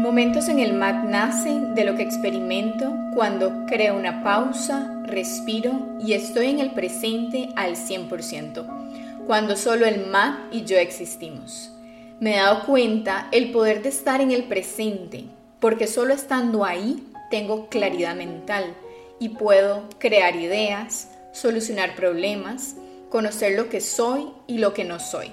[0.00, 6.14] Momentos en el MAC nacen de lo que experimento cuando creo una pausa, respiro y
[6.14, 11.70] estoy en el presente al 100%, cuando solo el MAC y yo existimos.
[12.18, 15.26] Me he dado cuenta el poder de estar en el presente,
[15.60, 18.74] porque solo estando ahí tengo claridad mental
[19.18, 22.74] y puedo crear ideas, solucionar problemas,
[23.10, 25.30] conocer lo que soy y lo que no soy.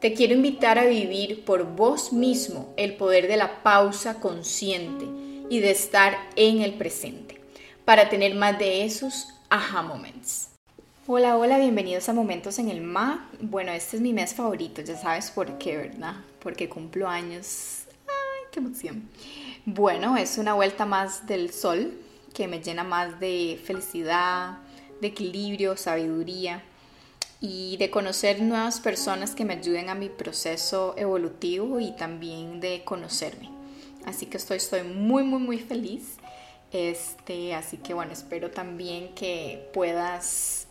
[0.00, 5.04] Te quiero invitar a vivir por vos mismo el poder de la pausa consciente
[5.50, 7.38] y de estar en el presente
[7.84, 10.52] para tener más de esos aha moments.
[11.06, 13.28] Hola, hola, bienvenidos a Momentos en el Ma.
[13.42, 16.14] Bueno, este es mi mes favorito, ya sabes por qué, ¿verdad?
[16.38, 17.82] Porque cumplo años.
[18.06, 19.06] ¡Ay, qué emoción!
[19.66, 21.92] Bueno, es una vuelta más del sol
[22.32, 24.60] que me llena más de felicidad,
[25.02, 26.64] de equilibrio, sabiduría
[27.40, 32.84] y de conocer nuevas personas que me ayuden a mi proceso evolutivo y también de
[32.84, 33.50] conocerme.
[34.04, 36.16] Así que estoy, estoy muy, muy, muy feliz.
[36.72, 40.66] Este, así que bueno, espero también que puedas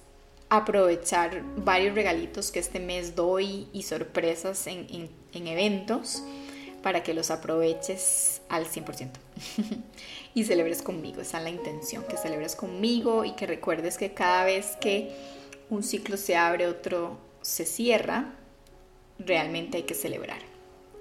[0.49, 6.23] aprovechar varios regalitos que este mes doy y sorpresas en, en, en eventos
[6.81, 9.09] para que los aproveches al 100%
[10.33, 11.21] y celebres conmigo.
[11.21, 15.13] Esa es la intención, que celebres conmigo y que recuerdes que cada vez que
[15.69, 18.33] un ciclo se abre, otro se cierra,
[19.17, 20.39] realmente hay que celebrar.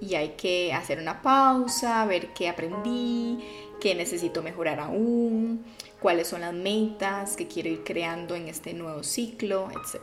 [0.01, 3.39] Y hay que hacer una pausa, ver qué aprendí,
[3.81, 5.65] qué necesito mejorar aún,
[6.01, 10.03] cuáles son las metas que quiero ir creando en este nuevo ciclo, etc.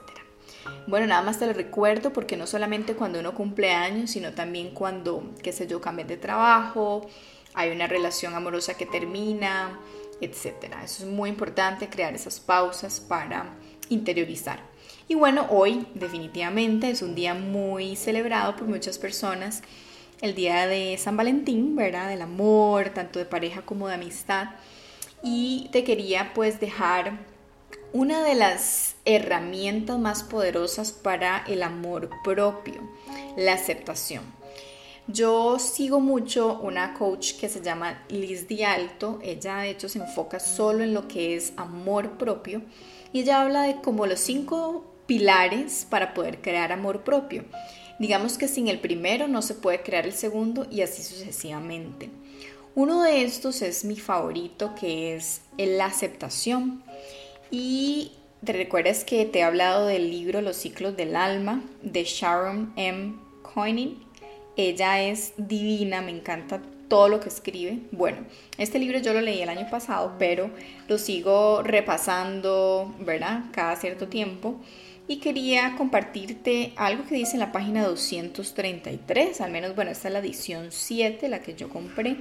[0.88, 4.72] Bueno, nada más te lo recuerdo porque no solamente cuando uno cumple años, sino también
[4.74, 7.08] cuando, qué sé yo, cambias de trabajo,
[7.54, 9.80] hay una relación amorosa que termina,
[10.22, 10.76] etc.
[10.84, 13.56] Eso es muy importante, crear esas pausas para
[13.90, 14.60] interiorizar.
[15.08, 19.62] Y bueno, hoy definitivamente es un día muy celebrado por muchas personas,
[20.22, 22.10] el día de San Valentín, ¿verdad?
[22.10, 24.50] Del amor, tanto de pareja como de amistad.
[25.22, 27.20] Y te quería pues dejar
[27.94, 32.82] una de las herramientas más poderosas para el amor propio,
[33.38, 34.24] la aceptación.
[35.08, 39.20] Yo sigo mucho una coach que se llama Liz Di Alto.
[39.22, 42.64] Ella de hecho se enfoca solo en lo que es amor propio
[43.14, 47.46] y ella habla de como los cinco pilares para poder crear amor propio.
[48.00, 52.10] Digamos que sin el primero no se puede crear el segundo y así sucesivamente.
[52.74, 56.84] Uno de estos es mi favorito que es la aceptación.
[57.52, 58.12] Y
[58.44, 63.16] te recuerdas que te he hablado del libro Los ciclos del alma de Sharon M.
[63.54, 64.05] Coining.
[64.58, 67.80] Ella es divina, me encanta todo lo que escribe.
[67.92, 68.20] Bueno,
[68.58, 70.50] este libro yo lo leí el año pasado, pero
[70.88, 73.46] lo sigo repasando, ¿verdad?
[73.52, 74.56] Cada cierto tiempo.
[75.08, 80.14] Y quería compartirte algo que dice en la página 233, al menos, bueno, esta es
[80.14, 82.18] la edición 7, la que yo compré.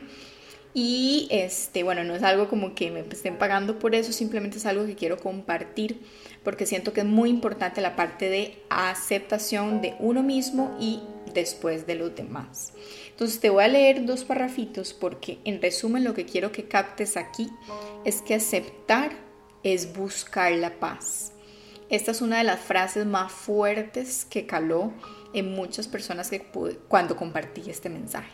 [0.76, 4.66] Y este, bueno, no es algo como que me estén pagando por eso, simplemente es
[4.66, 6.00] algo que quiero compartir
[6.42, 11.00] porque siento que es muy importante la parte de aceptación de uno mismo y
[11.32, 12.72] después de los demás.
[13.08, 17.16] Entonces te voy a leer dos parrafitos porque en resumen lo que quiero que captes
[17.16, 17.48] aquí
[18.04, 19.12] es que aceptar
[19.62, 21.32] es buscar la paz.
[21.88, 24.92] Esta es una de las frases más fuertes que caló
[25.32, 26.42] en muchas personas que
[26.88, 28.32] cuando compartí este mensaje.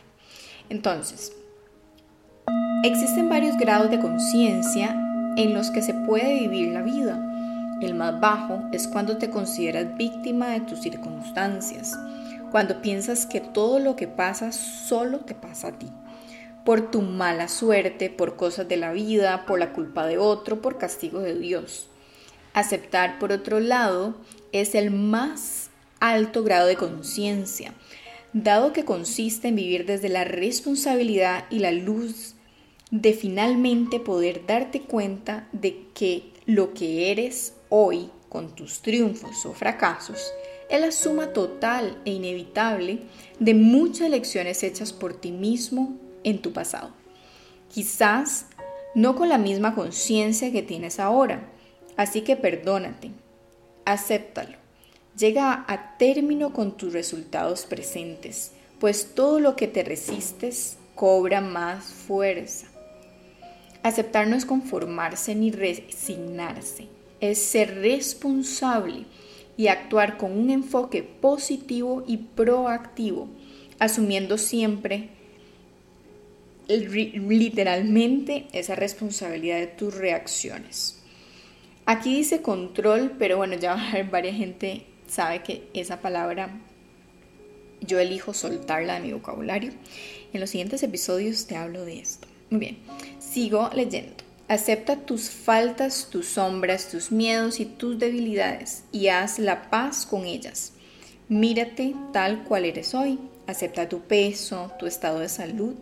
[0.68, 1.32] Entonces,
[2.82, 4.90] existen varios grados de conciencia
[5.36, 7.26] en los que se puede vivir la vida.
[7.80, 11.96] El más bajo es cuando te consideras víctima de tus circunstancias
[12.50, 15.86] cuando piensas que todo lo que pasa solo te pasa a ti,
[16.64, 20.78] por tu mala suerte, por cosas de la vida, por la culpa de otro, por
[20.78, 21.88] castigo de Dios.
[22.52, 24.16] Aceptar, por otro lado,
[24.52, 25.70] es el más
[26.00, 27.72] alto grado de conciencia,
[28.32, 32.34] dado que consiste en vivir desde la responsabilidad y la luz
[32.90, 39.52] de finalmente poder darte cuenta de que lo que eres hoy, con tus triunfos o
[39.52, 40.32] fracasos,
[40.68, 43.00] es la suma total e inevitable
[43.38, 46.90] de muchas lecciones hechas por ti mismo en tu pasado.
[47.72, 48.46] Quizás
[48.94, 51.48] no con la misma conciencia que tienes ahora,
[51.96, 53.10] así que perdónate,
[53.84, 54.56] acéptalo,
[55.16, 61.84] llega a término con tus resultados presentes, pues todo lo que te resistes cobra más
[61.84, 62.69] fuerza.
[63.82, 66.88] Aceptar no es conformarse ni resignarse,
[67.20, 69.06] es ser responsable
[69.56, 73.28] y actuar con un enfoque positivo y proactivo,
[73.78, 75.08] asumiendo siempre
[76.68, 81.00] literalmente esa responsabilidad de tus reacciones.
[81.86, 83.76] Aquí dice control, pero bueno, ya
[84.10, 86.50] varias gente sabe que esa palabra
[87.80, 89.72] yo elijo soltarla de mi vocabulario.
[90.32, 92.29] En los siguientes episodios te hablo de esto.
[92.50, 92.78] Muy bien,
[93.20, 94.12] sigo leyendo.
[94.48, 100.24] Acepta tus faltas, tus sombras, tus miedos y tus debilidades y haz la paz con
[100.24, 100.72] ellas.
[101.28, 103.20] Mírate tal cual eres hoy.
[103.46, 105.74] Acepta tu peso, tu estado de salud,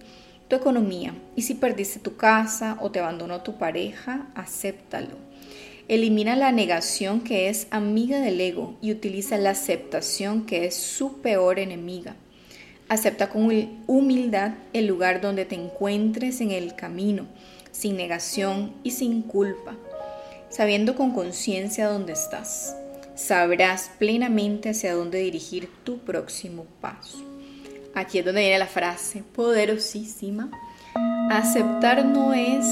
[0.48, 1.14] tu economía.
[1.34, 5.16] Y si perdiste tu casa o te abandonó tu pareja, acéptalo.
[5.88, 11.22] Elimina la negación que es amiga del ego y utiliza la aceptación que es su
[11.22, 12.16] peor enemiga.
[12.88, 13.50] Acepta con
[13.86, 17.26] humildad el lugar donde te encuentres en el camino,
[17.70, 19.76] sin negación y sin culpa,
[20.48, 22.74] sabiendo con conciencia dónde estás.
[23.14, 27.18] Sabrás plenamente hacia dónde dirigir tu próximo paso.
[27.94, 30.50] Aquí es donde viene la frase poderosísima.
[31.30, 32.64] Aceptar no es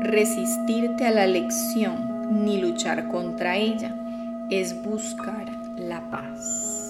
[0.00, 3.94] resistirte a la lección, ni luchar contra ella,
[4.50, 5.48] es buscar
[5.78, 6.85] la paz.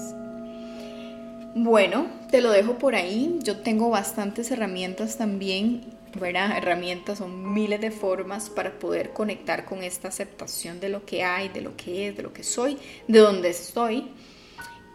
[1.58, 3.38] Bueno, te lo dejo por ahí.
[3.42, 5.84] Yo tengo bastantes herramientas también,
[6.20, 6.54] ¿verdad?
[6.54, 11.48] Herramientas son miles de formas para poder conectar con esta aceptación de lo que hay,
[11.48, 12.76] de lo que es, de lo que soy,
[13.08, 14.08] de dónde estoy.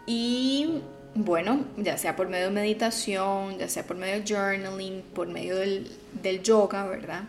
[0.06, 0.82] Y
[1.16, 5.56] bueno, ya sea por medio de meditación, ya sea por medio de journaling, por medio
[5.56, 5.90] del,
[6.22, 7.24] del yoga, ¿verdad?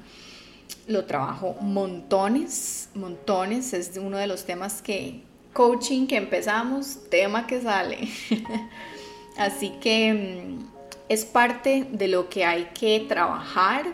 [0.86, 3.74] lo trabajo montones, montones.
[3.74, 5.22] Es uno de los temas que,
[5.54, 7.98] coaching que empezamos, tema que sale.
[9.38, 10.74] Así que mm,
[11.10, 13.86] es parte de lo que hay que trabajar,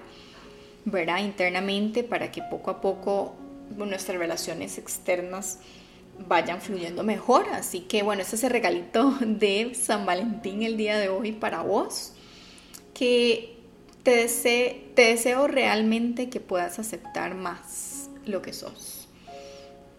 [0.85, 1.19] ¿verdad?
[1.19, 3.35] Internamente para que poco a poco
[3.75, 5.59] nuestras relaciones externas
[6.27, 7.47] vayan fluyendo mejor.
[7.49, 11.61] Así que bueno, este es el regalito de San Valentín el día de hoy para
[11.61, 12.13] vos.
[12.93, 13.59] Que
[14.03, 14.27] te,
[14.95, 19.07] deseo realmente que puedas aceptar más lo que sos,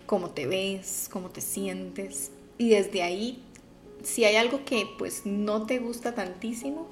[0.07, 2.31] cómo te ves, cómo te sientes.
[2.59, 3.43] Y desde ahí,
[4.03, 6.87] si hay algo que pues no te gusta tantísimo,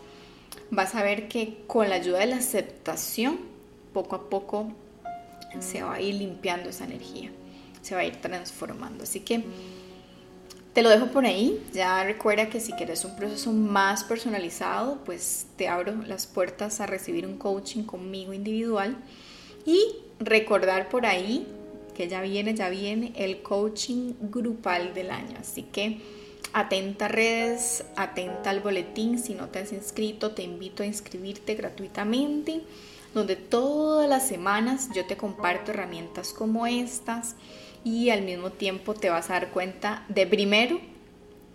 [0.71, 3.39] vas a ver que con la ayuda de la aceptación,
[3.93, 4.73] poco a poco
[5.61, 7.31] se va a ir limpiando esa energía,
[7.83, 9.05] se va a ir transformando.
[9.05, 9.45] Así que
[10.79, 11.61] te lo dejo por ahí.
[11.73, 16.87] Ya recuerda que si quieres un proceso más personalizado, pues te abro las puertas a
[16.87, 18.97] recibir un coaching conmigo individual.
[19.67, 21.47] Y recordar por ahí
[21.95, 25.37] que ya viene, ya viene el coaching grupal del año.
[25.41, 26.01] Así que
[26.53, 29.19] atenta a redes, atenta al boletín.
[29.19, 32.63] Si no te has inscrito, te invito a inscribirte gratuitamente,
[33.15, 37.37] donde todas las semanas yo te comparto herramientas como estas
[37.85, 40.81] y al mismo tiempo te vas a dar cuenta de primero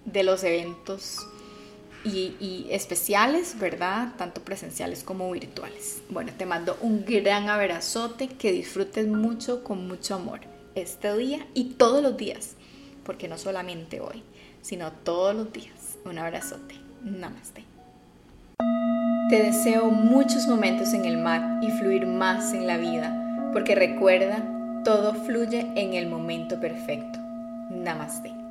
[0.06, 1.20] de los eventos
[2.04, 4.14] y, especiales, ¿verdad?
[4.18, 6.02] Tanto presenciales como virtuales.
[6.10, 10.42] Bueno, te mando un gran abrazote, que disfrutes mucho con mucho amor
[10.76, 12.56] este día y todos los días,
[13.06, 14.24] porque no solamente hoy,
[14.62, 15.98] sino todos los días.
[16.06, 16.76] Un abrazote.
[17.04, 17.64] Namaste.
[19.30, 24.44] Te deseo muchos momentos en el mar y fluir más en la vida, porque recuerda
[24.84, 27.20] todo fluye en el momento perfecto.
[27.70, 28.43] Namaste.